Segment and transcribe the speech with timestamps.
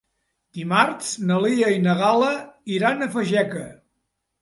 [0.59, 2.33] Dimarts na Lia i na Gal·la
[2.79, 3.71] iran a Fageca.